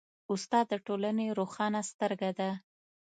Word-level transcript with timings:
استاد 0.33 0.65
د 0.69 0.73
ټولنې 0.87 1.27
روښانه 1.39 1.81
سترګه 1.91 2.29
ده. 2.39 2.51